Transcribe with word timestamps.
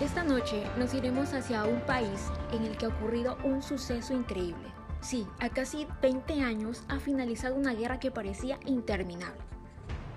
Esta 0.00 0.22
noche 0.22 0.62
nos 0.78 0.94
iremos 0.94 1.34
hacia 1.34 1.64
un 1.64 1.80
país 1.80 2.30
en 2.52 2.62
el 2.62 2.78
que 2.78 2.86
ha 2.86 2.88
ocurrido 2.88 3.36
un 3.42 3.62
suceso 3.62 4.14
increíble. 4.14 4.68
Sí, 5.00 5.26
a 5.40 5.48
casi 5.48 5.88
20 6.00 6.40
años 6.40 6.84
ha 6.88 7.00
finalizado 7.00 7.56
una 7.56 7.74
guerra 7.74 7.98
que 7.98 8.12
parecía 8.12 8.60
interminable. 8.64 9.40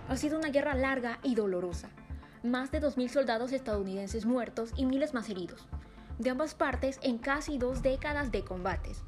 Ha 0.07 0.17
sido 0.17 0.37
una 0.37 0.49
guerra 0.49 0.75
larga 0.75 1.17
y 1.23 1.33
dolorosa. 1.33 1.89
Más 2.43 2.69
de 2.69 2.79
2.000 2.79 3.07
soldados 3.09 3.53
estadounidenses 3.53 4.27
muertos 4.27 4.71
y 4.75 4.85
miles 4.85 5.15
más 5.15 5.29
heridos. 5.31 5.67
De 6.19 6.29
ambas 6.29 6.53
partes 6.53 6.99
en 7.01 7.17
casi 7.17 7.57
dos 7.57 7.81
décadas 7.81 8.31
de 8.31 8.43
combates. 8.43 9.01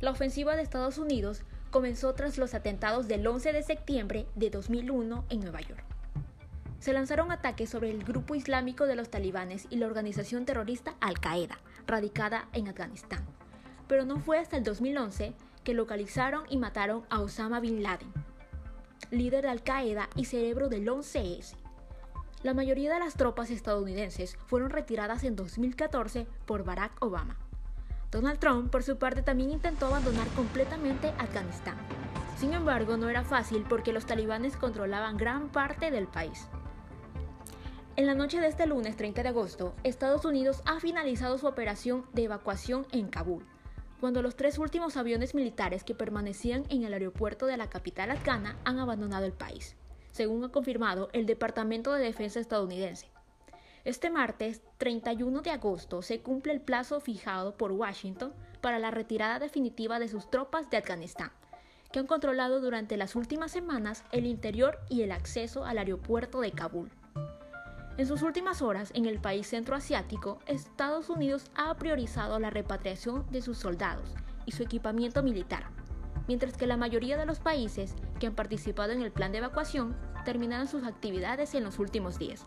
La 0.00 0.10
ofensiva 0.10 0.56
de 0.56 0.62
Estados 0.62 0.96
Unidos 0.96 1.42
comenzó 1.70 2.14
tras 2.14 2.38
los 2.38 2.54
atentados 2.54 3.08
del 3.08 3.26
11 3.26 3.52
de 3.52 3.62
septiembre 3.62 4.26
de 4.36 4.48
2001 4.48 5.26
en 5.28 5.40
Nueva 5.40 5.60
York 5.60 5.93
se 6.78 6.92
lanzaron 6.92 7.32
ataques 7.32 7.70
sobre 7.70 7.90
el 7.90 8.04
grupo 8.04 8.34
islámico 8.34 8.86
de 8.86 8.96
los 8.96 9.10
talibanes 9.10 9.66
y 9.70 9.76
la 9.76 9.86
organización 9.86 10.44
terrorista 10.44 10.94
Al-Qaeda, 11.00 11.58
radicada 11.86 12.48
en 12.52 12.68
Afganistán. 12.68 13.24
Pero 13.88 14.04
no 14.04 14.18
fue 14.20 14.38
hasta 14.38 14.56
el 14.56 14.64
2011 14.64 15.34
que 15.64 15.74
localizaron 15.74 16.44
y 16.48 16.58
mataron 16.58 17.04
a 17.10 17.20
Osama 17.20 17.60
Bin 17.60 17.82
Laden, 17.82 18.12
líder 19.10 19.44
de 19.44 19.50
Al-Qaeda 19.50 20.08
y 20.14 20.26
cerebro 20.26 20.68
del 20.68 20.86
11S. 20.86 21.56
La 22.42 22.52
mayoría 22.52 22.92
de 22.92 22.98
las 22.98 23.14
tropas 23.14 23.50
estadounidenses 23.50 24.36
fueron 24.46 24.70
retiradas 24.70 25.24
en 25.24 25.34
2014 25.36 26.26
por 26.44 26.64
Barack 26.64 27.02
Obama. 27.02 27.38
Donald 28.10 28.38
Trump, 28.38 28.70
por 28.70 28.82
su 28.82 28.98
parte, 28.98 29.22
también 29.22 29.50
intentó 29.50 29.86
abandonar 29.86 30.28
completamente 30.36 31.08
Afganistán. 31.18 31.76
Sin 32.36 32.52
embargo, 32.52 32.96
no 32.96 33.08
era 33.08 33.24
fácil 33.24 33.64
porque 33.68 33.92
los 33.92 34.06
talibanes 34.06 34.56
controlaban 34.56 35.16
gran 35.16 35.48
parte 35.48 35.90
del 35.90 36.06
país. 36.06 36.46
En 37.96 38.06
la 38.06 38.14
noche 38.14 38.40
de 38.40 38.48
este 38.48 38.66
lunes 38.66 38.96
30 38.96 39.22
de 39.22 39.28
agosto, 39.28 39.72
Estados 39.84 40.24
Unidos 40.24 40.62
ha 40.66 40.80
finalizado 40.80 41.38
su 41.38 41.46
operación 41.46 42.04
de 42.12 42.24
evacuación 42.24 42.88
en 42.90 43.06
Kabul, 43.06 43.46
cuando 44.00 44.20
los 44.20 44.34
tres 44.34 44.58
últimos 44.58 44.96
aviones 44.96 45.32
militares 45.32 45.84
que 45.84 45.94
permanecían 45.94 46.64
en 46.70 46.82
el 46.82 46.92
aeropuerto 46.92 47.46
de 47.46 47.56
la 47.56 47.70
capital 47.70 48.10
afgana 48.10 48.58
han 48.64 48.80
abandonado 48.80 49.26
el 49.26 49.32
país, 49.32 49.76
según 50.10 50.42
ha 50.42 50.48
confirmado 50.48 51.08
el 51.12 51.24
Departamento 51.24 51.92
de 51.92 52.02
Defensa 52.02 52.40
estadounidense. 52.40 53.06
Este 53.84 54.10
martes 54.10 54.60
31 54.78 55.42
de 55.42 55.52
agosto 55.52 56.02
se 56.02 56.18
cumple 56.18 56.52
el 56.52 56.60
plazo 56.60 57.00
fijado 57.00 57.56
por 57.56 57.70
Washington 57.70 58.32
para 58.60 58.80
la 58.80 58.90
retirada 58.90 59.38
definitiva 59.38 60.00
de 60.00 60.08
sus 60.08 60.28
tropas 60.28 60.68
de 60.68 60.78
Afganistán, 60.78 61.30
que 61.92 62.00
han 62.00 62.08
controlado 62.08 62.60
durante 62.60 62.96
las 62.96 63.14
últimas 63.14 63.52
semanas 63.52 64.02
el 64.10 64.26
interior 64.26 64.80
y 64.90 65.02
el 65.02 65.12
acceso 65.12 65.64
al 65.64 65.78
aeropuerto 65.78 66.40
de 66.40 66.50
Kabul. 66.50 66.90
En 67.96 68.06
sus 68.08 68.22
últimas 68.22 68.60
horas, 68.60 68.90
en 68.94 69.06
el 69.06 69.20
país 69.20 69.46
centroasiático, 69.46 70.40
Estados 70.46 71.10
Unidos 71.10 71.44
ha 71.54 71.72
priorizado 71.76 72.40
la 72.40 72.50
repatriación 72.50 73.24
de 73.30 73.40
sus 73.40 73.56
soldados 73.56 74.08
y 74.46 74.52
su 74.52 74.64
equipamiento 74.64 75.22
militar, 75.22 75.68
mientras 76.26 76.56
que 76.56 76.66
la 76.66 76.76
mayoría 76.76 77.16
de 77.16 77.24
los 77.24 77.38
países 77.38 77.94
que 78.18 78.26
han 78.26 78.34
participado 78.34 78.92
en 78.92 79.00
el 79.00 79.12
plan 79.12 79.30
de 79.30 79.38
evacuación 79.38 79.94
terminaron 80.24 80.66
sus 80.66 80.82
actividades 80.82 81.54
en 81.54 81.62
los 81.62 81.78
últimos 81.78 82.18
días. 82.18 82.44